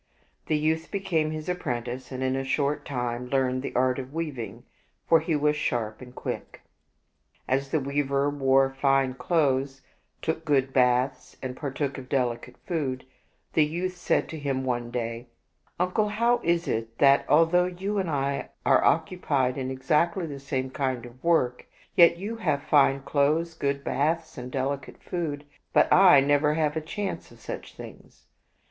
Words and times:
The 0.47 0.57
youth 0.57 0.89
became 0.89 1.29
his 1.29 1.47
apprentice, 1.47 2.11
and 2.11 2.23
in 2.23 2.35
a 2.35 2.43
short 2.43 2.85
time 2.85 3.29
learned 3.29 3.61
the 3.61 3.75
art 3.75 3.99
of 3.99 4.15
weaving, 4.15 4.63
for 5.07 5.19
he 5.19 5.35
was 5.35 5.55
sharp 5.55 6.01
and 6.01 6.15
quick. 6.15 6.61
As 7.47 7.69
the 7.69 7.79
weaver 7.79 8.27
wore 8.27 8.71
fine 8.73 9.13
clothes, 9.13 9.83
took 10.23 10.43
good 10.43 10.73
baths, 10.73 11.37
and 11.43 11.55
partook 11.55 11.99
of 11.99 12.09
delicate 12.09 12.55
food, 12.65 13.05
the 13.53 13.63
youth 13.63 13.95
said 13.95 14.27
to 14.29 14.39
him 14.39 14.63
one 14.63 14.89
day," 14.89 15.27
Uncle, 15.79 16.09
how 16.09 16.39
is 16.43 16.67
it 16.67 16.97
that 16.97 17.23
although 17.29 17.65
you 17.67 17.99
and 17.99 18.09
I 18.09 18.49
are 18.65 18.83
occupied 18.83 19.55
in 19.55 19.69
exactly 19.69 20.25
the 20.25 20.39
same 20.39 20.71
kind 20.71 21.05
of 21.05 21.23
work, 21.23 21.67
yet 21.95 22.17
you 22.17 22.37
have 22.37 22.63
fine 22.63 23.03
clothes, 23.03 23.53
good 23.53 23.83
baths, 23.83 24.35
and 24.35 24.51
delicate 24.51 24.97
food, 25.03 25.45
but 25.73 25.93
I 25.93 26.21
never 26.21 26.55
have 26.55 26.75
a 26.75 26.81
chance 26.81 27.29
of 27.29 27.39
such 27.39 27.75
things 27.75 28.25